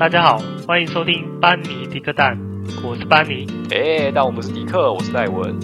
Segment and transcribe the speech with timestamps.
[0.00, 2.34] 大家好，欢迎收听班尼迪克蛋，
[2.82, 3.46] 我是班尼。
[3.70, 5.54] 哎，但我不是迪克，我是戴文。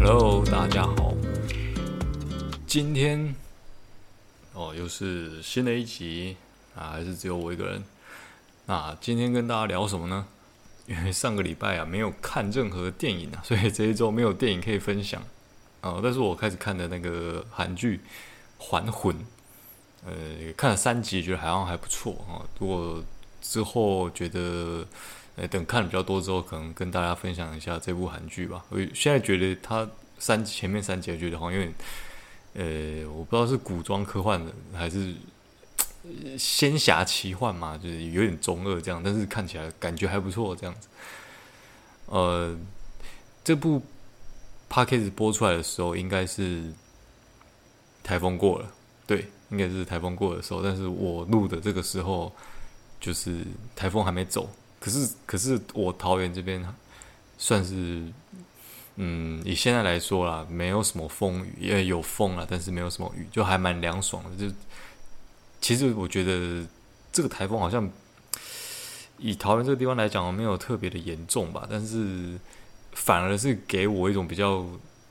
[0.00, 1.12] Hello，大家好。
[2.66, 3.34] 今天
[4.54, 6.38] 哦，又是新的一集
[6.74, 7.84] 啊，还是只有我一个人？
[8.64, 10.24] 那今天跟大家聊什么呢？
[10.86, 15.22] 因为上个礼拜啊没有看任何电影啊， 所以这一周没有电影可以分享
[15.80, 15.98] 啊。
[16.02, 17.98] 但是我开始看的那个韩剧
[18.58, 19.14] 《还魂》，
[20.04, 20.12] 呃，
[20.56, 22.46] 看了三集，觉得好像还不错啊。
[22.60, 23.02] 如果
[23.42, 24.86] 之后觉得，
[25.34, 28.64] 呃，等看的比较多之后，可能跟大家分享一下这部韩剧吧。
[28.68, 31.74] 我现在觉得它三前面三集，我觉得好像有点，
[32.54, 35.14] 呃，我不知道是古装科幻的还是。
[36.38, 40.88] 仙侠奇幻嘛，就是有点中二这样，但是看起来感觉还不错这样子。
[42.06, 42.56] 呃，
[43.42, 43.82] 这部
[44.70, 46.72] Podcast 播出来的时候，应该是
[48.02, 48.72] 台风过了，
[49.06, 50.62] 对，应该是台风过的时候。
[50.62, 52.32] 但是我录的这个时候，
[53.00, 54.48] 就是台风还没走。
[54.78, 56.64] 可是，可是我桃园这边
[57.38, 58.04] 算是，
[58.96, 64.54] 嗯，以现在来说啦，没有什么风雨，也有风啦，但是没有什么雨，就还蛮凉爽的，就。
[65.60, 66.64] 其实我觉得
[67.12, 67.90] 这个台风好像
[69.18, 72.38] 以桃园这个地方来讲，没有特别的严重吧，但是
[72.92, 74.64] 反而是给我一种比较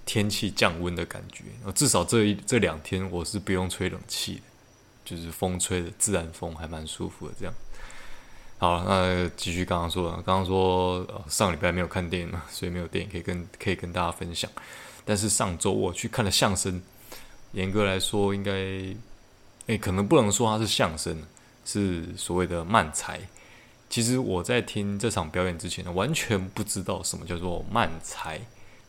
[0.06, 1.44] 天气降温的感觉。
[1.74, 4.42] 至少这一这两天我是不用吹冷气的，
[5.04, 7.34] 就是风吹的自然风还蛮舒服的。
[7.38, 7.54] 这样，
[8.60, 14.50] 好，那继续刚刚说的，刚刚说上礼拜没有看电影嘛，所以没有电影可以跟可以跟大家分享。
[15.04, 16.82] 但是上周我去看了相声，
[17.52, 18.96] 严格来说应该。
[19.68, 21.24] 诶，可能不能说它是相声，
[21.66, 23.20] 是所谓的慢才。
[23.90, 28.42] 其实我在听这场表演之前，完全不知道什么叫做慢才，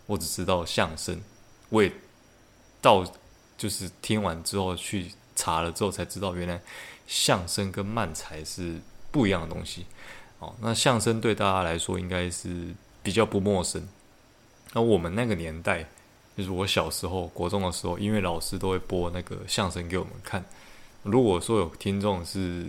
[0.06, 1.20] 我只知道相声。
[1.68, 1.92] 我也
[2.80, 3.04] 到
[3.56, 6.60] 就是听完之后去查了之后才知道，原来
[7.06, 9.86] 相声跟慢才是不一样的东西。
[10.38, 13.86] 哦，那相声对大家来说应该是比较不陌生。
[14.72, 15.86] 那我们那个年代，
[16.36, 20.44] 就是我小时候国中的时候，音乐老师都会播那个相声给我们看。
[21.06, 22.66] 如果说有听众是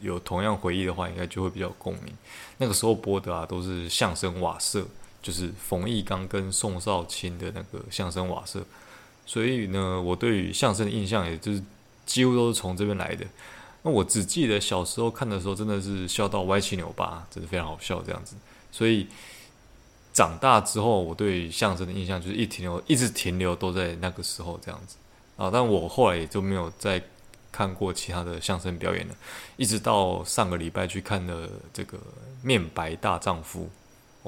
[0.00, 2.12] 有同样回忆的话，应该就会比较共鸣。
[2.58, 4.86] 那个时候播的啊，都是相声瓦舍，
[5.22, 8.62] 就是冯翊纲跟宋少卿的那个相声瓦舍。
[9.26, 11.62] 所以呢，我对于相声的印象，也就是
[12.06, 13.26] 几乎都是从这边来的。
[13.82, 18.36] 那我只记得小时候看的时候，真的是笑到歪七扭八，真的非常好笑这样子。
[18.72, 19.06] 所以
[20.12, 24.96] 长大之后，我对相声的印象就是一停留，一直停留都在那个时候这样子
[25.36, 25.50] 啊。
[25.52, 27.02] 但我后来也就没有再。
[27.52, 29.14] 看过其他的相声表演了，
[29.56, 31.98] 一直到上个礼拜去看了这个
[32.42, 33.68] 《面白大丈夫》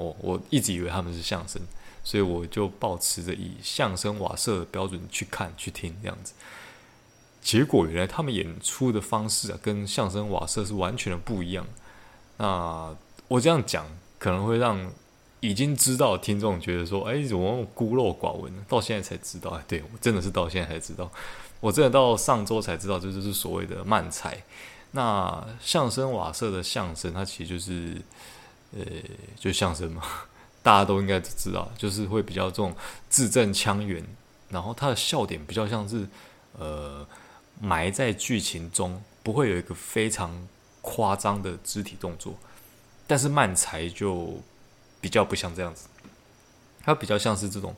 [0.01, 1.61] 哦，我一直以为他们是相声，
[2.03, 6.33] 所以我就抱持着以相声瓦舍的标准去看去听这样子。
[7.41, 11.65] 结果原来他们演出的方式啊，跟相声瓦舍是完全的不一样。
[12.37, 12.95] 那
[13.27, 13.85] 我这样讲
[14.17, 14.91] 可能会让
[15.41, 18.65] 已经知道的听众觉得说：“哎，怎么孤陋寡闻呢？
[18.69, 21.11] 到现在才知道。”哎，对，我真的是到现在才知道。
[21.63, 24.37] 我真的到上周才知道，这就是所谓的慢才。
[24.91, 28.01] 那相声瓦舍的相声，它其实就是，
[28.73, 28.85] 呃，
[29.39, 30.03] 就相声嘛，
[30.61, 32.75] 大家都应该知道，就是会比较这种
[33.07, 34.05] 字正腔圆，
[34.49, 36.05] 然后它的笑点比较像是，
[36.59, 37.07] 呃，
[37.61, 40.45] 埋在剧情中，不会有一个非常
[40.81, 42.35] 夸张的肢体动作。
[43.07, 44.37] 但是慢才就
[44.99, 45.87] 比较不像这样子，
[46.83, 47.73] 它比较像是这种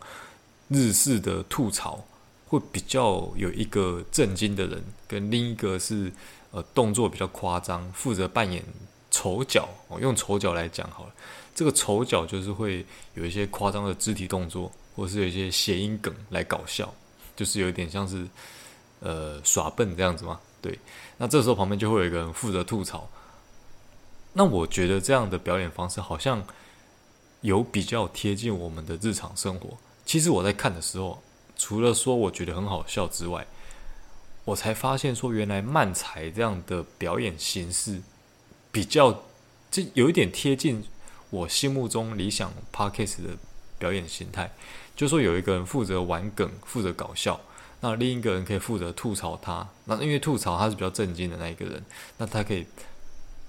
[0.70, 2.04] 日式的吐槽。
[2.48, 6.12] 会比较有一个正经的人，跟另一个是
[6.52, 8.64] 呃动作比较夸张，负责扮演
[9.10, 9.68] 丑角。
[9.88, 11.14] 哦，用丑角来讲好了，
[11.56, 12.86] 这个丑角就是会
[13.16, 16.94] 有一些夸张的肢体动作，或是有一些谐音梗来搞笑，
[17.36, 18.28] 就是有一点像是
[19.00, 20.40] 呃耍笨这样子嘛。
[20.62, 20.78] 对，
[21.18, 23.10] 那这时候旁边就会有一个人负责吐槽。
[24.34, 26.46] 那我觉得这样的表演方式好像
[27.42, 29.76] 有比较贴近我们的日常生活。
[30.06, 31.20] 其实我在看的时候。
[31.58, 33.46] 除了说我觉得很好笑之外，
[34.44, 38.02] 我才发现说原来漫才这样的表演形式
[38.72, 39.24] 比较，
[39.72, 40.84] 这有一点贴近
[41.30, 43.38] 我心目中理想 Podcast 的
[43.80, 44.54] 表演形态。
[44.96, 47.42] 就说有一个人负责玩梗，负责搞笑，
[47.82, 49.68] 那另一个人可以负责吐槽他。
[49.86, 51.84] 那因为吐槽他是比较正经的那一个人，
[52.18, 52.66] 那他可以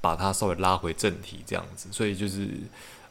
[0.00, 1.88] 把他稍微拉回正题这样子。
[1.92, 2.48] 所以就是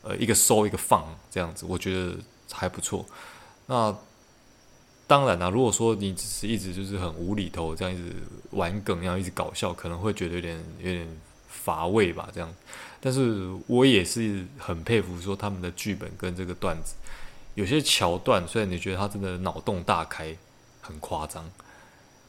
[0.02, 2.18] 呃一个收一个放这样子，我觉得
[2.52, 3.06] 还不错。
[3.68, 3.96] 那
[5.08, 8.12] 当然啦、如果说你只是一直就是很无厘头这样一直
[8.52, 11.08] 玩梗，然后一直搞笑，可能会觉得有点有点
[11.48, 12.28] 乏味吧。
[12.34, 12.52] 这样，
[13.00, 16.96] 但是我也是很佩服说他们的剧本跟这个段子，
[17.54, 20.36] 有些桥段虽然你觉得他真的脑洞大开，
[20.82, 21.50] 很夸张，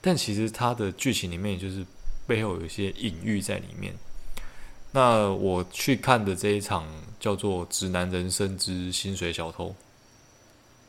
[0.02, 1.84] 但其实他的剧情里面就是
[2.26, 3.94] 背后有一些隐喻在里面。
[4.92, 6.86] 那我去看的这一场
[7.18, 9.68] 叫做《直男人生之薪水小偷》，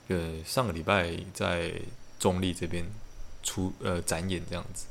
[0.07, 1.73] 呃，上个礼拜在
[2.19, 2.85] 中立这边
[3.43, 4.85] 出呃展演这样子。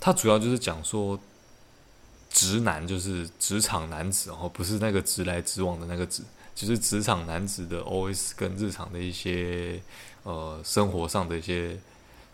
[0.00, 1.18] 它主要就是讲说，
[2.30, 6.22] 直男就是职场男子，哦不是那个直来直往的那个直，
[6.54, 9.80] 就是职场男子的 OS 跟日常的一些
[10.24, 11.78] 呃生活上的一些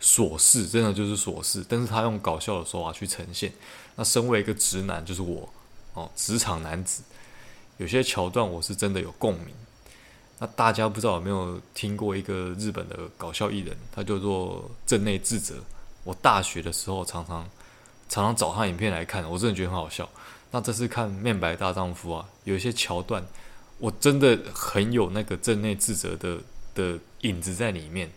[0.01, 3.53] 琐事，真的就是琐事，但是他用搞笑的手法去呈现。
[3.95, 5.47] 那身为一个直男，就是我。
[5.93, 7.03] 哦，职场男子
[7.77, 9.53] 有些桥段我是真的有共鸣。
[10.41, 15.53] 那大家不知道有没有听过一个日本的搞笑艺人，他叫做镇内智则。
[16.03, 17.47] 我大学的时候常常
[18.09, 20.09] 常常找他影片来看，我真的觉得很好笑。
[20.49, 23.23] 那这次看《面白大丈夫》啊，有一些桥段，
[23.77, 26.39] 我真的很有那个镇内智则的
[26.73, 28.11] 的影子在里面。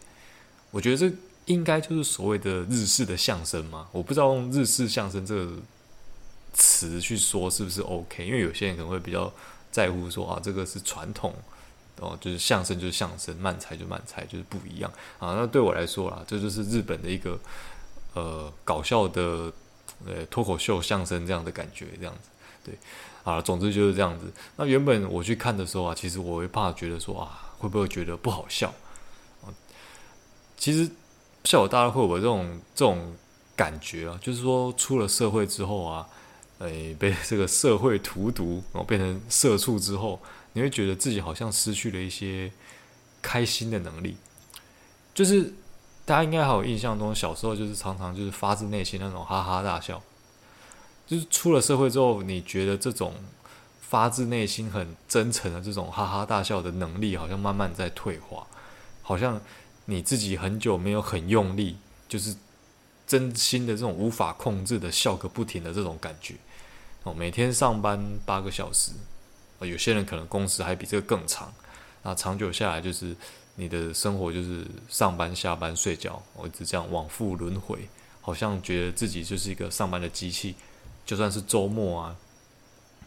[0.70, 3.86] 我觉得这应该就是所谓的日式的相声嘛。
[3.92, 5.52] 我不知道用日式相声这个。
[6.56, 8.24] 词去说是不是 OK？
[8.24, 9.32] 因为有些人可能会比较
[9.72, 11.34] 在乎说啊，这个是传统
[12.00, 15.34] 哦，就是相声就是相声，漫才就漫才，就是不一样啊。
[15.34, 17.38] 那对我来说啦，这就是日本的一个
[18.14, 19.52] 呃搞笑的
[20.04, 22.28] 呃脱口秀相声这样的感觉，这样子
[22.64, 22.76] 对
[23.22, 23.40] 啊。
[23.40, 24.32] 总之就是这样子。
[24.56, 28.74] 那原本我去看的时候啊，其实我会怕觉得说啊，会不会觉得不好笑
[29.44, 29.48] 啊？
[30.56, 30.90] 其实
[31.44, 33.14] 笑友大家会有这种这种
[33.54, 36.08] 感觉啊，就是说出了社会之后啊。
[36.60, 40.22] 诶，被这个社会荼毒，然后变成社畜之后，
[40.54, 42.50] 你会觉得自己好像失去了一些
[43.20, 44.16] 开心的能力。
[45.12, 45.52] 就是
[46.06, 50.02] 大家应该还有印象中，小时候就是常常就是发自内心那种哈哈大笑。
[51.06, 53.12] 就是出了社会之后，你觉得这种
[53.82, 58.46] 发自内心很真诚的这种哈哈大笑的能力，好像慢慢在退化。
[59.02, 59.38] 好像
[59.84, 61.76] 你自己很久没有很用力，
[62.08, 62.34] 就是。
[63.06, 66.36] 真心的这种无法控制的笑个不停的这种感觉
[67.02, 68.92] 哦，每天上班八个小时，
[69.58, 71.52] 啊有些人可能工时还比这个更长，
[72.02, 73.14] 那长久下来就是
[73.56, 77.88] 你的生活就是上班下班睡觉，我一直这样往复轮回，
[78.20, 80.54] 好像觉得自己就是一个上班的机器，
[81.06, 82.16] 就算是周末啊，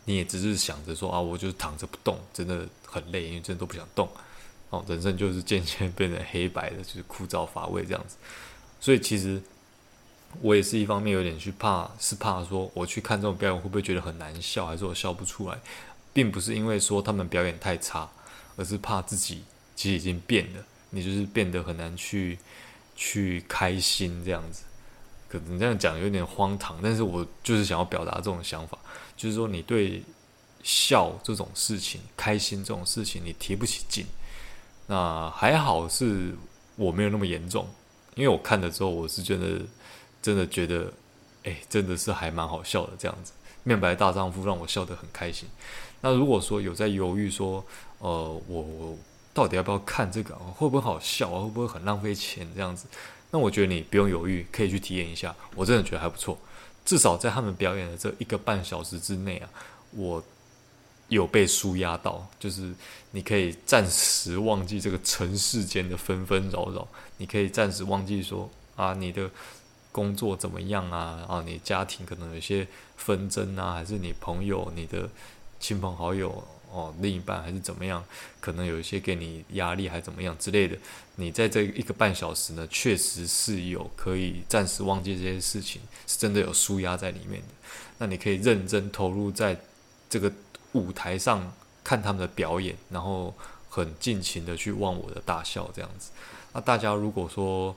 [0.06, 4.10] 你也只是想着说啊，我就躺着不动，真的很累，因为真的都不想动
[4.70, 8.16] 哦，人生就是渐渐变成黑白的，就是枯燥乏味这样子，
[8.80, 9.42] 所以其实。
[10.42, 15.58] 我也是一方面有点去怕，是怕说我去看这种表演会不会觉得很难笑，还是我笑不出来，
[16.18, 18.10] 并不是因为说他们表演太差，
[18.56, 19.44] 而是怕自己
[19.76, 22.40] 其实已经变了，你就是变得很难去
[22.96, 24.64] 去开心这样子。
[25.30, 28.76] 可能这样讲有点荒唐，但是我就是想要表达这种想法，
[29.16, 30.02] 就是说你对
[30.64, 34.04] 笑这种事情、开心这种事情你提不起劲。
[34.88, 36.36] 那还好是
[36.78, 37.70] 我没有那么严重，
[38.16, 39.62] 因为我看了之后我是觉得。
[40.20, 40.92] 真的觉得，
[41.44, 43.32] 哎，真的是还蛮好笑的这样子。
[43.64, 45.48] 面白大丈夫让我笑得很开心。
[46.02, 47.66] 那如果说有在犹豫说，
[48.00, 48.98] 呃，我我
[49.34, 50.36] 到底要不要看这个？
[50.36, 51.42] 会不会好笑啊？
[51.42, 52.88] 会不会很浪费钱这样子？
[53.32, 55.36] 那我觉得你不用犹豫，可以去体验一下。
[55.56, 56.38] 我真的觉得还不错。
[56.86, 59.50] 至少在他们表演的这一个半小时之内啊，
[59.92, 60.24] 我
[61.08, 62.74] 有被舒压到，就是
[63.12, 69.30] 你可以暂时忘记这个尘世间的纷纷扰扰，你可以暂时忘记说啊，你的。
[69.90, 71.26] 工作怎么样啊？
[71.28, 72.68] 啊，你家庭可能有些
[72.98, 75.10] 纷争啊，还是你朋友、你的
[75.60, 78.04] 亲朋好友哦，另一半还是怎么样？
[78.40, 80.78] 可能有一些给你压力，还怎么样之类的。
[81.16, 87.48] 你在这一个半小时呢，确实是有可以暂时忘记这些事情，是真的有舒压在里面的。
[87.98, 89.60] 那你可以认真投入在
[90.10, 90.32] 这个
[90.74, 91.52] 舞台上
[91.84, 93.34] 看他们的表演，然后
[93.70, 96.12] 很尽情的去忘我的大笑这样子。
[96.54, 97.76] 那大家如果说，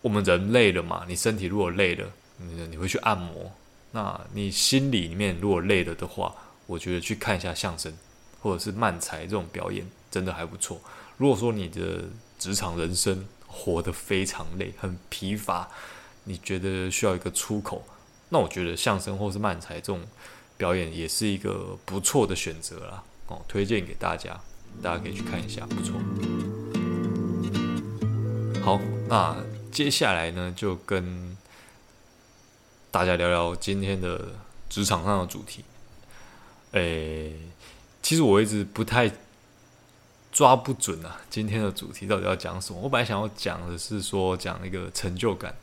[0.00, 3.52] 我们人累了嘛，你身体如果累了，你你会去按摩。
[3.92, 6.34] 那你心里面如果累了的话，
[6.66, 7.92] 我觉得去看一下相声
[8.40, 10.80] 或者是漫才这种表演，真的还不错。
[11.16, 12.04] 如果说你的
[12.38, 15.68] 职场人生活得非常累，很疲乏，
[16.24, 17.84] 你觉得需要一个出口，
[18.28, 20.00] 那我觉得相声或是漫才这种
[20.56, 23.02] 表演也是一个不错的选择啦。
[23.28, 24.40] 哦，推荐给大家，
[24.82, 26.00] 大家可以去看一下，不错。
[28.62, 29.36] 好，那。
[29.72, 31.36] 接下来呢，就跟
[32.90, 34.36] 大家聊聊今天的
[34.70, 35.62] 职场上的主题。
[36.72, 37.32] 诶，
[38.02, 39.10] 其实我一直不太
[40.32, 42.80] 抓不准啊，今天的主题到底要讲什么？
[42.80, 45.54] 我本来想要讲的是说讲一个成就感，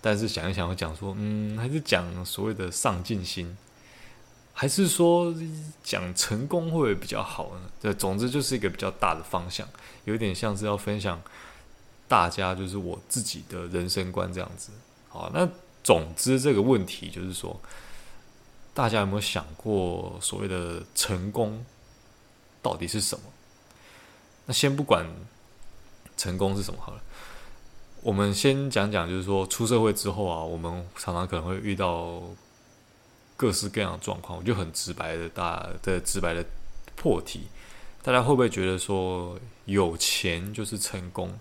[0.00, 3.56] 但是想一想，我讲说，嗯，还是讲所谓的上进心
[4.52, 5.32] 还是说
[5.84, 7.60] 讲成功会不会比较好呢？
[7.80, 9.68] 这总之就是一个比较大的方向，
[10.04, 11.22] 有点像是要分享
[12.08, 14.72] 大家就是我自己的人生观这样子。
[15.08, 15.48] 好，那
[15.84, 17.60] 总之这个问题就是说，
[18.78, 21.66] 大家有没有想过所谓的成功
[22.62, 23.24] 到底是什么？
[24.46, 25.04] 那先不管
[26.16, 27.02] 成功是什么好了，
[28.02, 32.22] 我们先讲讲，就是说出社会之后啊，我们常常可能会遇到。
[33.36, 36.44] 各式各样的状况，我就很直白的大的直白的
[36.96, 37.46] 破题，
[38.02, 41.38] 大家会不会觉得说有钱就是成功？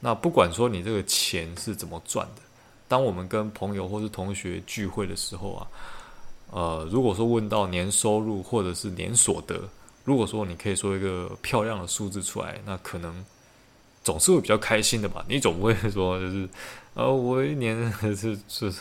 [0.00, 2.42] 那不管说你这个钱是怎么赚的，
[2.88, 5.66] 当我们跟朋友或是同学聚会的时候啊，
[6.52, 9.68] 呃，如果说问到年收入或者是年所得，
[10.04, 13.24] 如果说你可以说一个漂亮的数字出来，那可能
[14.04, 15.24] 总是会比较开心的吧？
[15.28, 16.48] 你总不会说就是
[16.94, 18.72] 呃，我一年是是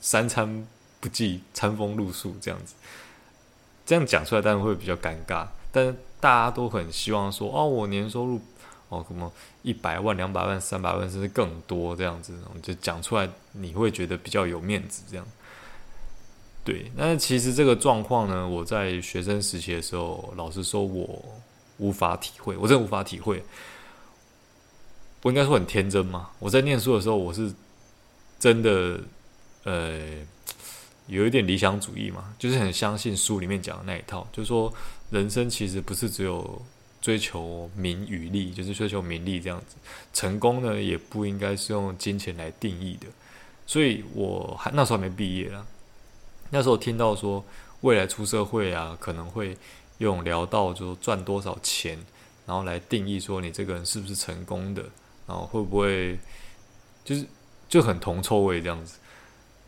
[0.00, 0.66] 三餐。
[0.98, 2.74] 不计餐风露宿这样子，
[3.84, 5.46] 这样讲出来当然会比较尴尬。
[5.70, 8.40] 但是大家都很希望说，哦，我年收入
[8.88, 9.30] 哦，什么
[9.62, 15.02] 一百万、两百万、三百万，甚至更多这样子，就讲出来你会觉得比较有面子。
[15.08, 15.24] 这样，
[16.66, 16.92] 对。
[16.94, 21.24] 那其实这个状况呢，我在学生时期的时候，老实说，我
[21.78, 23.42] 无法体会，我真的无法体会。
[25.22, 26.28] 我应该说很天真嘛。
[26.38, 27.50] 我在念书的时候，我是
[28.38, 29.00] 真的，
[29.64, 30.26] 呃。
[31.08, 34.74] 有一点理想主义嘛，就是很相信书里面讲的那一套，就是说
[35.08, 36.60] 人生其实不是只有
[37.00, 39.76] 追求名与利，就是追求名利这样子。
[40.12, 43.06] 成功呢，也不应该是用金钱来定义的。
[43.66, 45.64] 所以我还那时候还没毕业啦，
[46.50, 47.44] 那时候听到说
[47.80, 49.56] 未来出社会啊，可能会
[49.98, 51.98] 用聊到就赚多少钱，
[52.46, 54.82] 然后来定义说你这个人是不是成功的，
[55.26, 56.18] 然后会不会
[57.04, 57.26] 就是
[57.68, 58.98] 就很铜臭味这样子。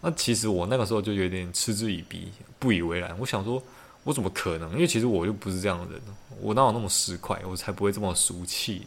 [0.00, 3.16] 那其实我那个时候就有点嗤之以鼻，不以为然。
[3.18, 3.60] 我想说，
[4.04, 4.72] 我怎么可能？
[4.74, 6.00] 因为其实我又不是这样的人，
[6.40, 7.38] 我哪有那么市侩？
[7.48, 8.86] 我才不会这么俗气。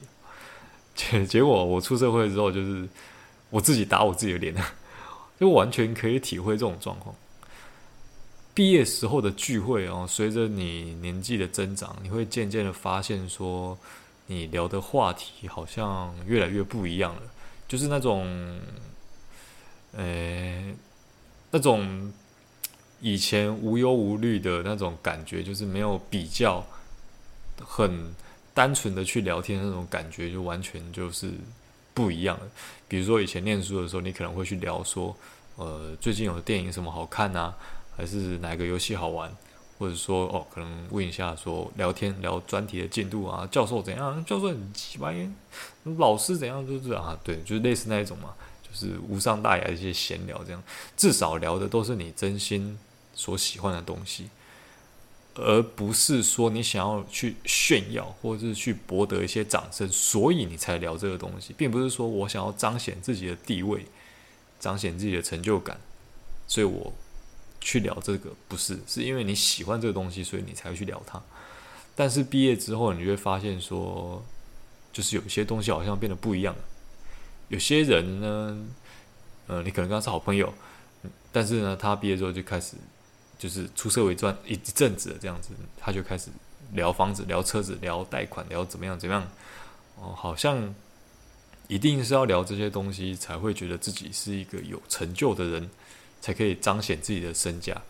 [0.96, 2.88] 结 结果我出社会之后，就是
[3.50, 4.56] 我自己打我自己的脸，
[5.38, 7.14] 就完全可以体会这种状况。
[8.54, 13.78] 毕业时候的聚会哦，随着你年纪的增长，你会渐渐的发现说，
[14.28, 17.22] 你聊的话题好像越来越不一样了，
[17.68, 18.60] 就是那种，
[19.94, 20.74] 呃。
[21.54, 22.14] 那种
[23.02, 26.66] 以前无忧无虑的那种感觉，就是没有比较，
[27.60, 28.16] 很
[28.54, 31.30] 单纯的去聊天那种感觉，就完全就是
[31.94, 32.48] 不一样了。
[32.88, 35.14] 比如说以前念书的时候，你可能会去聊说，
[35.58, 37.54] 呃，最近有电影什么好看啊，
[37.96, 39.36] 还是哪个游戏好玩，
[39.78, 45.16] 或者说哦，可能问一下说聊天聊专题的进度啊，教授怎样，教授很奇怪，
[45.98, 48.34] 老师怎样，就是啊，对，就是类似那一种嘛。
[48.64, 50.64] 就是无伤大雅的一些闲聊，这样
[50.96, 52.80] 至少聊的都是你真心
[53.14, 54.30] 所喜欢的东西，
[55.36, 63.86] 而不是说你想要去炫耀或者是去博得一些掌声，所以你才聊这个东西，并不是说我想要彰显自己的地位，
[64.58, 65.78] 彰显自己的成就感，
[66.48, 66.94] 所以我
[67.62, 71.22] 去聊这个，不是，是因为你喜欢这个东西，所以你才会去聊它。
[71.96, 74.22] 但是毕业之后，你会发现说，
[74.92, 76.62] 就是有些东西好像变得不一样了。
[77.50, 78.66] 有些人呢，
[79.48, 80.54] 呃，你可能跟他是好朋友，
[81.32, 82.76] 但是呢，他毕业之后就开始，
[83.38, 86.30] 就是出社会赚一阵子这样子，他就开始
[86.74, 89.28] 聊房子、聊车子、聊贷款、聊怎么样怎么样，
[89.98, 90.74] 哦，好像
[91.68, 95.70] 一定是要聊这些东西才会觉得自己是一个有成就的人，
[96.22, 97.82] 才可以彰显自己的身价。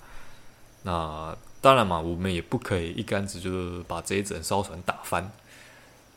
[0.81, 5.31] 那当然嘛，我们也不可以一竿子就是把这一整艘船打翻。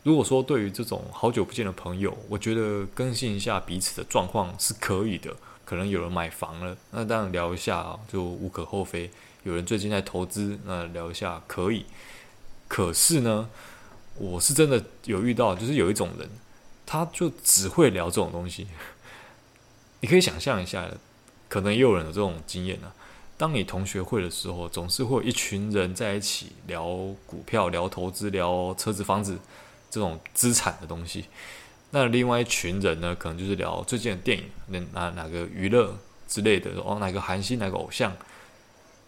[0.01, 5.35] 如果说对于这种好久不见的朋友，我觉得更新一下彼此的状况是可以的。
[5.65, 9.09] 可能有人买房了，那当然聊一下就无可厚非。
[9.41, 11.87] 有人最近在投资，那聊一下可以。
[12.67, 13.49] 可是呢，
[14.17, 16.29] 我是真的有遇到，就是有一种人，
[16.85, 18.67] 他就只会聊这种东西。
[20.01, 20.87] 你可以想象一下，
[21.55, 22.91] 可能也有人有这种经验呢。
[23.37, 26.83] 当你同学会的时候，总是会有一群人在一起聊
[27.25, 29.37] 股票、聊投资、聊车子、房子。
[29.89, 31.23] 这种资产的东西，
[31.91, 35.97] 那另外一群人呢，可能就是聊最近的电影，那哪哪个娱乐
[36.27, 38.11] 之类的，哦，哪个韩星，哪个偶像。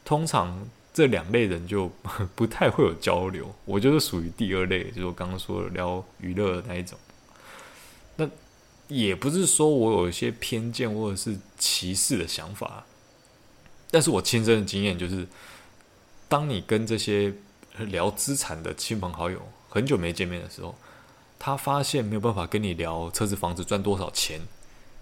[0.06, 1.92] 通常这两类人就
[2.36, 6.98] 不太会有交流，我就是属于第二类，就是我刚刚说的聊娱乐的那一种。
[8.88, 12.86] 也不是说我有一些偏见或者是歧视的想法，
[13.91, 15.27] 但是我亲身的经验就是，
[16.29, 17.34] 当你跟这些
[17.77, 20.75] 聊资产的亲朋好友，很久没见面的时候，
[21.38, 24.41] 他发现没有办法跟你聊车子、房子赚多少钱，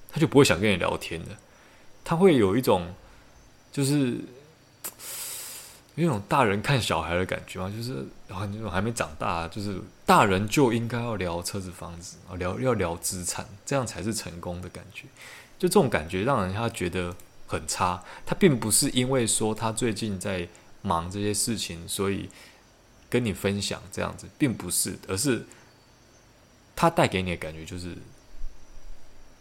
[0.09, 1.31] 他就不会想跟你聊天的。
[2.03, 2.93] 他会有一种，
[3.71, 4.19] 就是
[5.95, 7.73] 有那种大人看小孩的感觉吗？
[7.75, 15.05] 就是啊，那种还没长大，就是大人就应该要聊车子、房子啊，聊要聊资产，这样才是成功的感觉。
[15.57, 17.15] 就这种感觉让人家觉得
[17.47, 18.03] 很差。
[18.25, 20.47] 他并不是因为说他最近在
[20.83, 22.29] 忙这些事情，所以
[23.09, 25.45] 跟你分享这样子，并不是，而是
[26.75, 27.97] 他带给你的感觉就是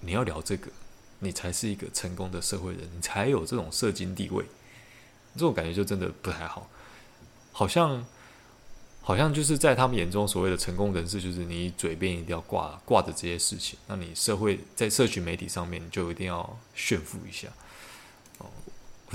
[0.00, 0.70] 你要聊这个，
[1.18, 4.46] 你才是一个成功的社会人，你才有这种社经地位。
[5.34, 6.70] 这种感觉就真的不太好，
[7.52, 8.06] 好像
[9.06, 17.48] 好像就是在他们眼中所谓的成功人士，就是你嘴边一定要挂挂着这些事情，那你社会在社群媒体上面就一定要炫富一下。
[18.38, 18.46] 哦，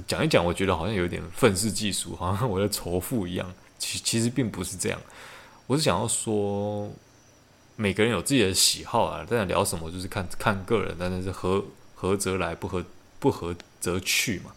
[0.05, 3.51] 讲一讲，我觉得好像有点愤世嫉俗，好像我在仇富一样。
[3.79, 5.01] 其其实并不是这样，
[5.65, 6.91] 我是想要说，
[7.75, 11.65] 每个人有自己的喜好啊，但聊什么就是看看个人，但是合
[11.95, 12.85] 合则来，不合
[13.19, 14.51] 不合则去嘛。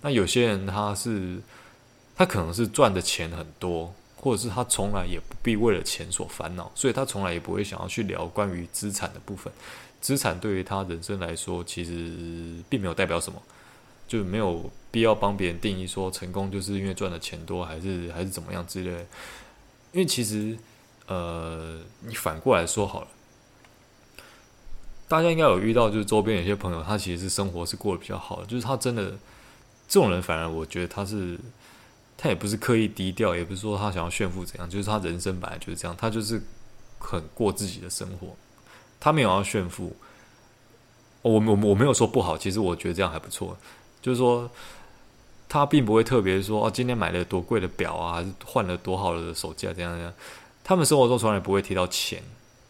[0.00, 1.42] 那有些人他是，
[2.16, 3.92] 他可能是赚的钱很多，
[4.24, 9.52] 或者是他从来也不必为了钱所烦恼，所以他从来也不会想要去聊关于资产的部分。
[10.00, 13.42] 资产对于他人生来说，其实并没有代表什么，
[14.08, 19.00] 就没有必要帮别人定义说成功就是因为赚的钱多，还是还是怎么样之类的。
[19.92, 20.56] 因为其实，
[21.06, 23.08] 呃，你反过来说好了，
[25.06, 29.14] 大家应该有遇到，就是周边有些朋友，他其实是生活是过得比较好的，就是他真的。
[29.86, 31.38] 这种人反而我觉得他是，
[32.24, 36.40] 他也不是刻意低调，也不是说他想要炫富怎样，就是他人生本来就是这样，他就是
[36.98, 38.34] 很过自己的生活，
[38.98, 39.94] 他没有要炫富。
[41.20, 43.54] 我我我没有说不好，其实我觉得这样还不错，
[44.00, 44.50] 就是说
[45.46, 50.10] 他并不会特别说哦，今天买了多贵的表啊，还是换了多好的手机啊，这样这样。
[50.64, 52.22] 他们生活中从来不会提到钱，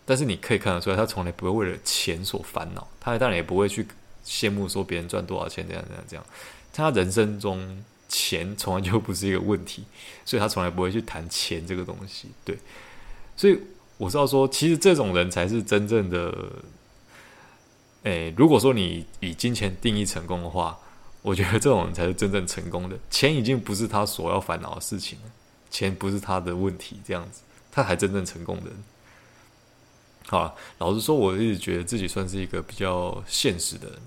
[0.05, 3.87] 但是你可以看得出来，他从来不会为了钱所烦恼，他当然也不会去
[4.27, 6.27] 羡慕说别人赚多少钱，这样这样这样。
[6.73, 7.85] 他人生中
[8.17, 9.83] 钱从来就不是一个问题，
[10.25, 12.29] 所以他从来不会去谈钱这个东西。
[12.45, 12.57] 对，
[13.37, 13.59] 所以
[13.97, 16.33] 我是要说，其实这种人才是真正的。
[18.05, 20.79] 诶，如果说你以金钱定义成功的话，
[21.23, 22.97] 我觉得这种人才是真正成功的。
[23.11, 25.31] 钱已经不是他所要烦恼的事情了，
[25.71, 27.41] 钱不是他的问题，这样子，
[27.73, 28.85] 他才真正成功的人。
[30.29, 33.99] 好，老实说，我一直觉得自己算是一个比较现实的人。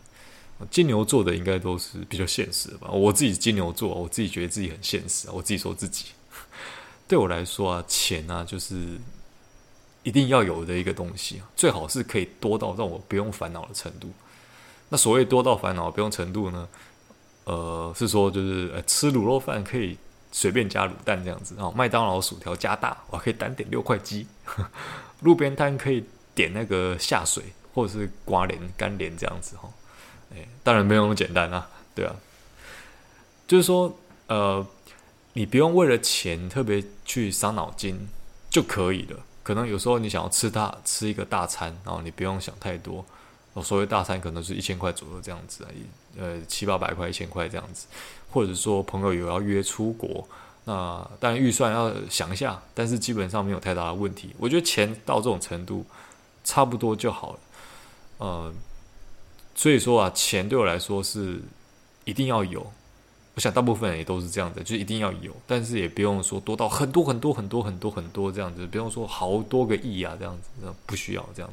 [0.71, 2.89] 金牛座的应该都是比较现实的吧？
[2.89, 5.31] 我自己金牛座，我自己觉得自己很现实啊。
[5.33, 6.05] 我自己说自己，
[7.07, 8.99] 对我来说啊，钱啊，就是
[10.03, 14.11] 一定要有的一个东西，最好是可以多到让我不用烦恼的程度。
[14.89, 16.67] 那所谓多到烦恼不用程度呢？
[17.43, 19.97] 呃，是说就是呃，吃卤肉饭可以
[20.31, 24.27] 随便加卤蛋这样子，然后麦当劳薯条加大，我可以单点六块鸡。
[25.21, 26.03] 路边摊可以
[26.35, 27.43] 点那个下水
[27.73, 29.69] 或者是刮帘干帘这样子哈。
[30.35, 32.15] 哎，当然没有那么简单啊，对啊，
[33.47, 34.65] 就是说，呃，
[35.33, 38.07] 你不用为了钱特别去伤脑筋
[38.49, 39.19] 就可以了。
[39.43, 43.05] 可能有时候你想要吃大吃一个大餐，然后你不用想太多。
[43.63, 47.87] 所谓大餐可能是一千块左右这样子而已，呃，七八百块、一千块这样子，
[48.29, 50.27] 或者说朋友有要约出国，
[50.65, 54.35] 那当然预算要想一下，但是基本上没有太大的问题。
[54.37, 55.85] 我觉得钱到这种程度
[56.43, 57.39] 差不多就好了，
[58.17, 58.53] 呃。
[59.57, 61.41] 所以说啊，钱对我来说是
[62.05, 62.71] 一定要有。
[63.33, 71.51] 我想大部分人也都是这样的，就一定要有，但是也不用说多到很多很多很多很多很多这样子，不用说好多个亿啊这样子，不需要这样。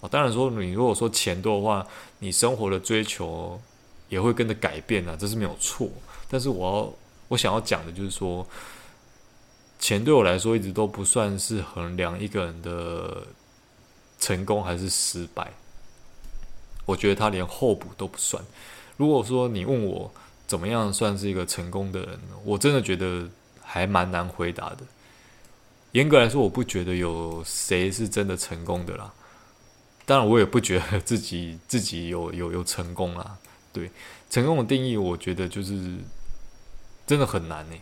[0.00, 1.86] 哦，当然说你如果说钱多的话，
[2.18, 3.60] 你生活的追求
[4.08, 5.88] 也会跟着改变啊，这是没有错。
[6.30, 6.92] 但是我要
[7.28, 8.46] 我想要讲的就是说，
[9.78, 13.26] 钱对我来说一直都不算是衡量一个人的
[14.18, 15.52] 成功还是失败。
[16.86, 18.42] 我觉得他连候补都不算。
[18.96, 20.12] 如果说你问我
[20.46, 22.20] 怎么样算是一个成功的人？
[22.44, 23.28] 我真的觉得
[23.62, 24.78] 还蛮难回答的。
[25.92, 29.12] 严格来说，我不觉得有谁是真的成功的啦。
[30.04, 33.38] 当然，我也不觉得自己 自己有有有成功啦。
[33.72, 33.90] 对，
[34.28, 35.96] 成功的定义，我觉得就是
[37.06, 37.76] 真的很难呢。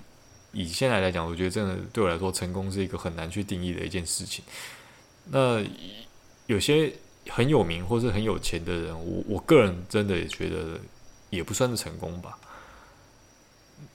[0.52, 4.44] 以现在来讲，我觉得真的对我来说，成功是一个很难去定义的一件事情。
[5.26, 5.62] 那
[6.46, 6.94] 有些。
[7.28, 10.78] 很有名或是很有钱的人，我我个人真的也觉得
[11.30, 12.38] 也不算是成功吧。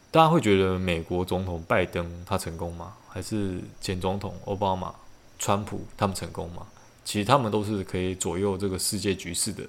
[0.10, 2.94] 大家会觉得美国总统拜登他成功吗？
[3.10, 4.94] 还是前总统奥巴马、
[5.38, 6.66] 川普他们成功吗？
[7.04, 9.64] 其实他们都是可以左右这个世界局势的，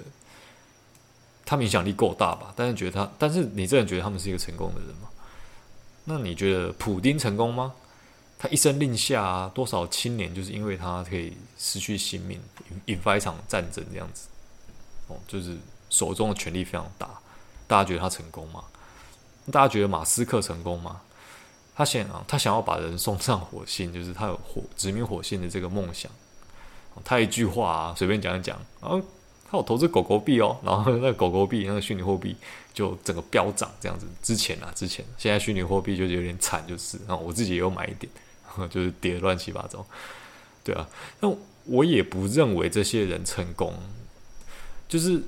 [1.45, 2.53] 他们影响力够大吧？
[2.57, 5.09] 但是觉得他，但是你真的觉得他们是一个成功的人吗？
[6.05, 7.75] 那你觉得普丁成功吗？
[8.39, 12.41] 他一声令下，多少青年就是因为他可以失去性命，
[12.87, 14.29] 引发一场战争这样子，
[15.09, 15.57] 哦，就是
[15.91, 17.09] 手中的权力非常大。
[17.67, 18.65] 大家觉得他成功吗？
[19.51, 21.01] 大家觉得马斯克成功吗？
[21.75, 26.11] 他想啊，他想要把人送上火星，就是他有火殖民火星的这个梦想。
[27.05, 29.01] 他一句话啊，随便讲一讲，然后
[29.51, 32.37] 他有投资狗狗币哦，然后那狗狗币那个虚拟货币
[32.75, 34.07] 就整个飙涨这样子。
[34.23, 38.13] 之前啊，之前现在虚拟货币就有点惨，就是然后我自己也有买一点，
[38.71, 39.87] 就是跌乱七八糟。
[40.65, 40.89] 对啊，
[41.21, 41.35] 那
[41.65, 43.75] 我也不认为这些人成功，
[44.89, 45.23] 就是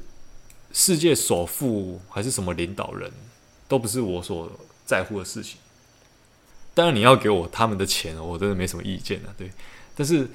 [0.72, 3.10] 世界首富还是什么领导人，
[3.68, 4.50] 都不是我所
[4.84, 5.58] 在乎的事情。
[6.74, 9.34] 当然，你要给我他们的钱，我真的没什么意见啊。
[9.36, 9.50] 对，
[9.96, 10.28] 但是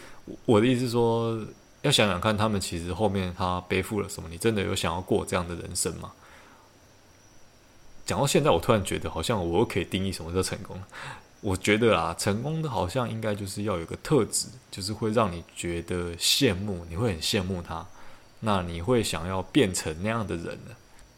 [0.45, 1.39] 我的意思说，
[1.81, 4.27] 要想想看，他们其实后面他背负了什么？
[4.29, 6.11] 你真的有想要过这样的人生吗？
[8.05, 10.79] 讲到现在，我突然觉得，好像我又可以定义什么叫成功。
[11.45, 17.85] 我觉得啊，成功的好像应该就是要有个特质，就是会让你觉得羡慕，你会很羡慕他，
[18.39, 20.75] 那你会想要变成那样的人呢？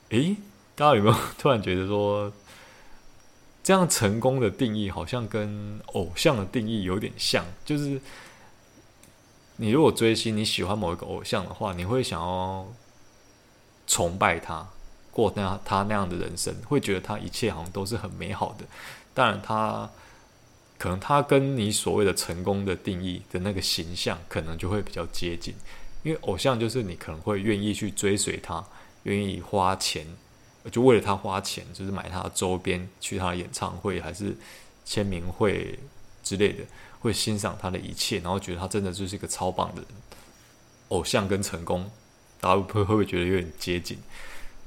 [0.10, 0.36] 诶，
[0.76, 2.34] 大家有没有突然觉得说？
[3.64, 8.00] 这样成功的定义好像跟偶像的定义有点像，就是
[9.56, 12.68] 你如果追星，你喜欢某一个偶像的话，你会想要
[13.86, 14.68] 崇拜他，
[15.12, 18.66] 过那样他那样的人生，会觉得他一切好像都是很美好的。
[19.14, 19.90] 当然，他
[20.78, 25.54] 可能他跟你所谓的成功的定义的那个形象，可能就会比较接近，
[26.04, 28.64] 因为偶像就是你可能会愿意去追随他，
[29.04, 30.06] 愿意花钱。
[30.70, 34.36] 就为了他花钱，就是买他的周边，去他的演唱会还是
[34.84, 35.80] 签名会
[36.22, 36.64] 之类的，
[37.00, 39.88] 会欣赏他的一切，然后觉得他真的就是一个超棒的人。
[40.90, 41.90] 偶像跟成功，
[42.42, 43.98] 大家会会不会觉得有点接近？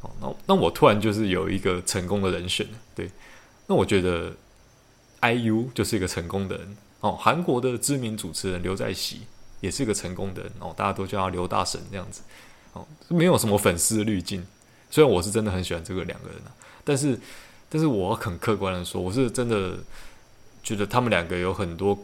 [0.00, 3.10] 哦，那那我突然就是有一个成功的人选，对，
[3.66, 4.34] 那我觉得
[5.20, 7.12] IU 就是一个成功的人哦。
[7.12, 9.22] 韩国的知名主持人刘在锡
[9.60, 12.22] 也是一个成功的人哦，大家都叫他刘大神这样子
[12.72, 14.46] 哦，没有什么粉丝滤镜。
[14.90, 16.50] 虽然我是真的很喜欢这个两个人啊，
[16.82, 17.18] 但是，
[17.68, 19.78] 但是我很客观的说，我是真的
[20.62, 21.96] 觉得他们两个有很多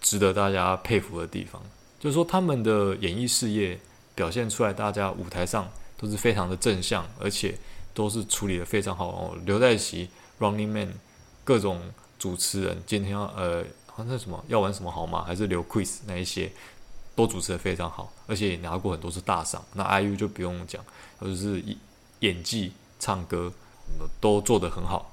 [0.00, 1.60] 值得大家佩服的地方。
[1.98, 3.78] 就是说，他们的演艺事业
[4.14, 5.68] 表现出来，大家舞台上
[5.98, 7.58] 都是非常的正向，而且
[7.92, 9.36] 都是处理的非常好哦。
[9.44, 10.94] 刘在锡、Running Man，
[11.42, 11.80] 各种
[12.20, 15.24] 主持人，今天要呃，好像什么要玩什么好吗？
[15.24, 16.52] 还是留 Quiz 那一些，
[17.16, 19.64] 都主持得非常好，而且也拿过很多次大赏。
[19.74, 20.84] 那 IU 就不用讲，
[21.20, 21.60] 就是。
[22.20, 23.50] 演技、唱歌
[24.20, 25.10] 都做得很好，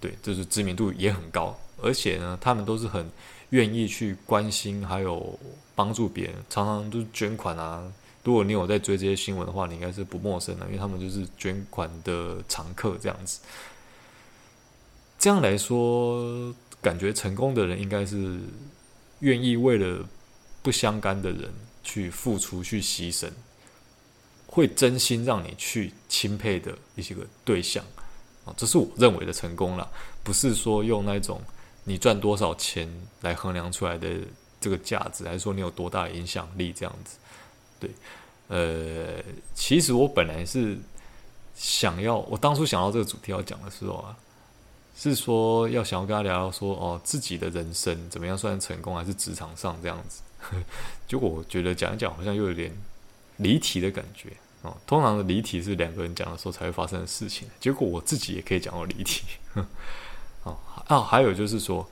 [0.00, 3.10] 对，就是知名度也很高，而且呢，他们都是很
[3.50, 5.38] 愿意去关心，还有
[5.74, 7.92] 帮助别人，常常都是捐款啊。
[8.24, 13.40] 如果你有在追这些新闻的话，你应该是不陌生的，因为他们就是捐款的常客这样子。
[15.20, 18.40] 这样来说，感觉成功的人应该是
[19.18, 20.04] 愿意为了
[20.62, 21.52] 不相干的人
[21.84, 23.30] 去付出、去牺牲。
[24.46, 27.84] 会真心让你去钦佩的一些个对象
[28.44, 29.88] 啊，这是我认为的成功了，
[30.24, 31.40] 不是说用那种
[31.84, 34.08] 你赚多少钱来衡量出来的
[34.60, 37.16] 这个价值，还是说你有多大影响力这样子。
[37.78, 37.90] 对，
[38.48, 39.22] 呃，
[39.54, 40.76] 其实我本来是
[41.54, 44.16] 想要，我当初想到这个主题要讲的时候啊，
[45.00, 50.20] 是说要想要跟他聊聊说哦，自己的人生怎么样算成功，还是职场上这样子。
[51.08, 52.72] 结果我觉得讲一讲好像又有点。
[53.42, 57.48] 离题的感觉哦，通常的离题是两个人讲的时候才会发生的事情。
[57.58, 59.22] 结果我自己也可以讲到离题。
[60.44, 61.88] 哦啊，还有就是说，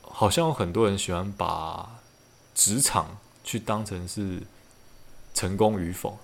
[0.00, 1.98] 好像有很多人喜欢把
[2.54, 4.40] 职场去当成是
[5.34, 6.20] 成功与否，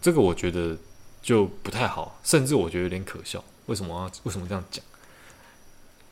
[0.00, 0.78] 这个我觉得
[1.20, 3.44] 就不太好，甚至我觉得有点可笑。
[3.66, 4.10] 为什么？
[4.22, 4.82] 为什么这样讲？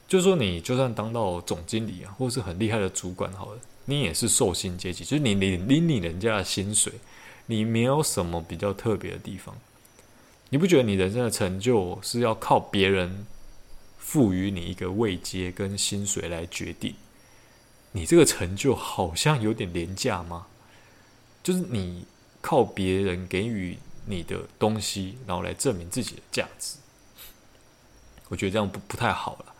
[0.09, 6.95] 就是说，你就算当到总经理啊，或是很厉害的主管，好了，你也是受薪阶级，就是你领领你人家的薪水。
[7.51, 9.57] 你没有什么比较特别的地方，
[10.51, 13.27] 你不觉得你人生的成就是要靠别人
[13.97, 16.95] 赋予你一个位阶跟薪水来决定？
[17.93, 20.47] 你这个成就好像有点廉价吗？
[21.43, 22.05] 就是你
[22.43, 26.77] 靠别人给予你的东西，然后来证明自己的价值，
[28.29, 29.55] 我觉得这样不不太好了。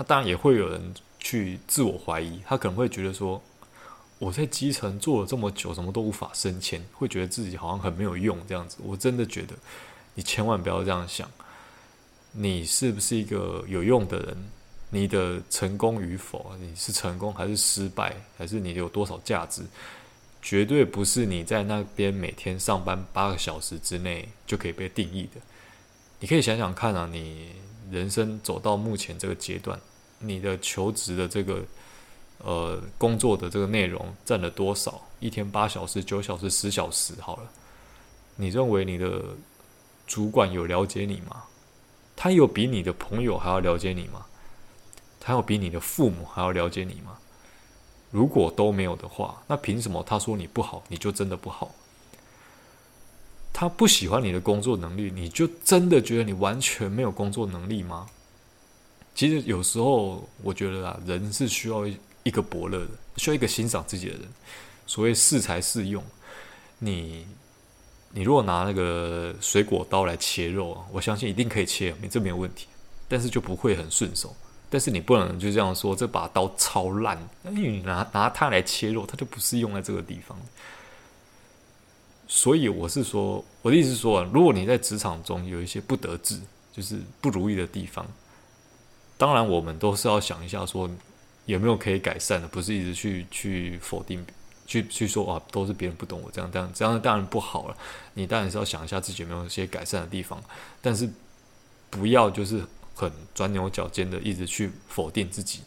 [0.00, 3.42] 那当然也会有人去自我怀疑，他可能会觉得说。
[4.18, 8.76] 我在基层做了这么久，什么都无法升迁，会觉得自己好像很没有用这样子。
[8.82, 9.54] 我真的觉得，
[10.14, 11.26] 你千万不要这样想。
[12.32, 14.36] 你是不是一个有用的人？
[14.90, 19.62] 你的成功与否，你是成功还是失败，还是你有多少价值，
[20.42, 25.40] 绝对不是你在那边每天上班八个小时之内就可以被定义的。
[26.18, 27.52] 你可以想想看啊，你
[27.90, 29.80] 人生走到目前这个阶段，
[30.20, 31.62] 你的求职的这个。
[32.42, 35.02] 呃，工作的这个内容占了多少？
[35.18, 37.42] 一天八小时、九小时、十小时，好了。
[38.36, 39.22] 你认为你的
[40.06, 41.44] 主管有了解你吗？
[42.16, 44.24] 他有比你的朋友还要了解你吗？
[45.20, 47.18] 他有比你的父母还要了解你吗？
[48.10, 51.74] 如果都没有的话，那凭什么他说你不好，你就真的不好？
[53.52, 58.06] 他不喜欢你的工作能力，你就真的觉得你完全没有工作能力吗？
[59.14, 61.86] 其实有时候我觉得啊，人是需要
[62.22, 64.22] 一个伯乐的，需要一个欣赏自己的人。
[64.86, 66.02] 所谓适才适用，
[66.78, 67.26] 你
[68.12, 72.66] 你如果拿那个水果刀来切肉啊，我相信一定可以切，没这没有问题，
[73.06, 74.34] 但是就不会很顺手。
[74.68, 77.16] 但是你不能就这样说，这把刀超烂，
[77.50, 80.36] 因为你拿拿它来切肉，它就不是用在这个地方。
[82.26, 86.40] 所以我是说，我的意思是说，如果你在职场中有一些不得志，
[86.72, 88.06] 就是不如意的地方，
[89.20, 90.88] 当然我们都是要想一下，说
[91.44, 94.24] 有没有可以改善的，不是一直去去否定，
[94.66, 97.76] 去去说啊，都是别人不懂我这样这样这样，当然不好了。
[98.14, 100.42] 你当然是要想一下自己有没有一些改善的地方，
[100.80, 101.06] 但是
[101.90, 105.60] 不要就是很钻牛角尖的一直去否定自己。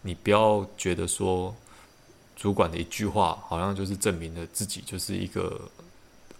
[0.00, 1.54] 你不要觉得说
[2.34, 5.60] 主管的一句话，好像就是证明了自己就是一个。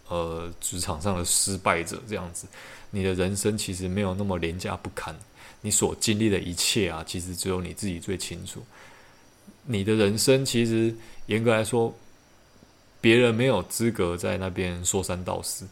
[0.09, 2.49] 呃，职场上的失败者这样子，
[2.91, 5.15] 你的人生其实没有那么廉价不堪。
[5.61, 8.63] 你所经历的一切啊，其实只有你自己最清楚。
[9.65, 10.95] 你的人生其实
[11.27, 11.95] 严格来说，
[13.01, 15.67] 别人没有资格在那边说三道四。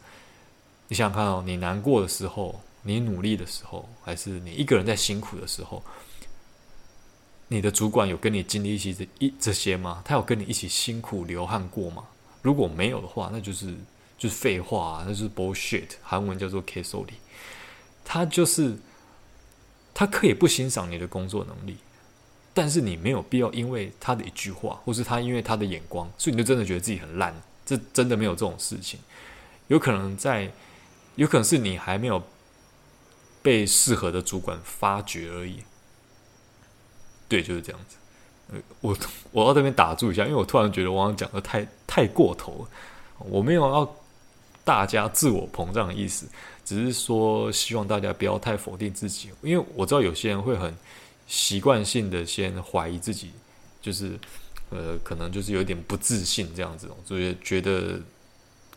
[0.89, 5.83] 你想想看哦，你难过的时候，你努力的时候，还是你一个人在辛苦的时候，
[7.49, 10.03] 你的主管有跟你经历一起这一这些吗？
[10.05, 12.05] 他有跟你一起辛苦流汗过吗？
[12.43, 13.75] 如果没有的话，那就是。
[14.21, 15.91] 就是废话啊，那就是 bullshit。
[16.03, 17.15] 韩文叫做 “kesori”，
[18.05, 18.77] 他就是
[19.99, 21.77] 他可以不欣赏你的工作能力，
[22.55, 27.35] 但是你没有必要因为他的一句话，或是他因为他的眼光，所以你就真的觉得自己很烂。
[27.67, 29.01] 这真的没有这种事情。
[29.67, 30.53] 有可能在，
[31.17, 32.23] 有可能是你还没有
[33.43, 35.65] 被适合的主管发掘而已。
[37.29, 38.63] 对，就是这样子。
[38.81, 38.97] 我
[39.33, 42.69] 我要这边打住一下，因为我突然觉得我刚讲的太太过头。
[43.19, 43.97] 我没有要。
[44.65, 46.27] 大家自我膨胀的意思，
[46.69, 50.71] 只是说希望大家不要太否定自己，因为我知道有些人会很
[51.27, 53.31] 习惯性的先怀疑自己，
[53.81, 54.19] 就是
[54.69, 57.93] 呃，可能就是有点不自信这样子，所以觉得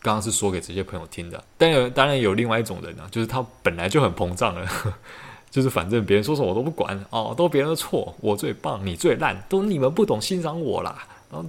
[0.00, 1.44] 刚刚是说给这些朋友听的。
[1.58, 4.66] 但有当然有另外一种人啊，就是他本来就很膨胀了，
[5.50, 11.06] 就是反正别人说什么我都不管哦，都别人的错，我最棒，你最烂，都你们不懂欣赏我啦。
[11.30, 11.46] 然后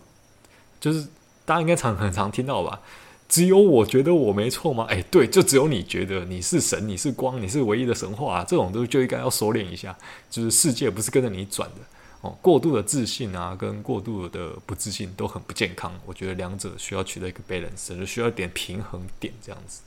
[0.81, 1.07] 就是
[1.45, 2.81] 大家应该常很常听到吧。
[3.33, 4.85] 只有我觉得我没错吗？
[4.87, 9.97] 哎，对，就只有你觉得你是神，你是光，你是唯一的神话，这种都就应该要收敛一下。
[10.29, 11.77] 就是世界不是跟着你转的
[12.21, 12.37] 哦。
[12.43, 15.99] 过度的自信啊，跟过度的不自信都很不健康。
[16.05, 19.81] 我觉得两者需要取得一个 balance，就需要一点平衡点这样子。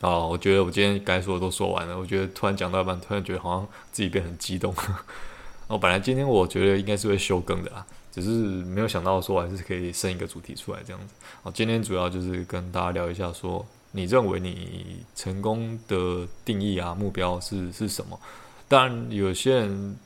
[0.00, 1.96] 哦，我觉得我今天该说的都说完了。
[1.96, 4.74] 我觉得突然讲到一半，突然觉得好像自己变很激动。
[5.68, 7.86] 哦，本来今天我觉得应该是会休更的啦。
[8.12, 11.14] 只是没有想到说还是可以生一个主题出来这样子。
[11.42, 18.20] 好，今天主要就是跟大家聊一下，说你认为你成功的定义啊，目标是是什么？
[18.68, 19.96] 当然，有些人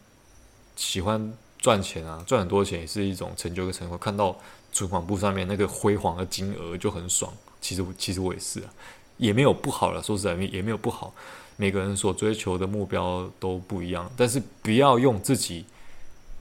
[0.76, 3.98] 喜欢赚钱啊，赚很多钱也是一种成就跟成功。
[3.98, 4.36] 看到
[4.72, 7.32] 存款簿上面那个辉煌的金额就很爽。
[7.60, 8.70] 其实，其实我也是啊，
[9.16, 10.00] 也没有不好了。
[10.00, 11.12] 说实在，也没有不好。
[11.56, 15.64] 每个人所追求的目标都不一样，但是不要用自己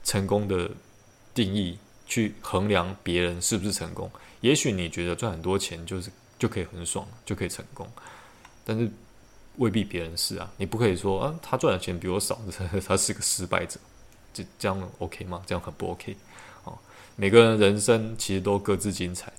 [0.04, 0.70] 成功的。
[1.36, 7.86] 定义去衡量别人是不是成功，也许你觉得赚很多钱就是就可以很爽，就可以成功，
[8.64, 8.90] 但是
[9.56, 10.50] 未必别人是啊。
[10.56, 12.40] 你不可以说啊，他赚的钱比我少，
[12.88, 13.78] 他是个失败者，
[14.32, 15.42] 这这样 OK 吗？
[15.46, 16.16] 这样很不 OK。
[16.64, 16.78] 哦，
[17.16, 19.30] 每个人人生其实都各自精彩，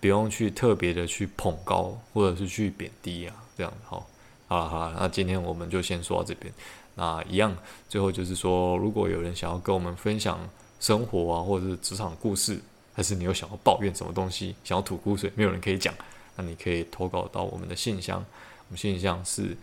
[0.00, 4.06] 不用去特别的去捧高或者是去贬低啊，这样好。
[4.46, 6.54] 好了好，那今天我们就先说到这边。
[6.94, 7.56] 那一样，
[7.88, 10.38] 最后就是说，如果有人想要跟我们分享。
[10.84, 12.60] 生活啊，或者是职场故事，
[12.92, 15.94] 还是你有想要抱怨什么东西，想要吐苦水，没有人可以讲，
[16.36, 19.56] 那你可以投稿到我们的信箱，我们信箱是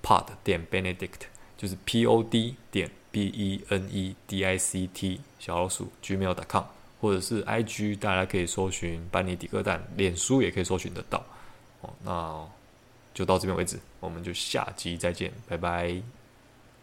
[0.00, 1.26] pod 点 benedict，
[1.58, 6.64] 就是 p o d 点 b e n e d i c t 小老鼠 gmail.com，
[7.00, 11.20] 或者是 i g，大家可以搜寻班尼迪克蛋，脸书也可以搜寻得到。
[11.80, 12.48] 哦，那
[13.12, 16.13] 就到这边为止，我们就下集再见，拜拜。